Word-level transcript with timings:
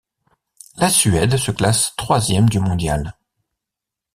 La 0.77 0.89
Suède 0.89 1.37
se 1.37 1.51
classe 1.51 1.93
troisième 1.95 2.49
du 2.49 2.59
mondial. 2.59 3.15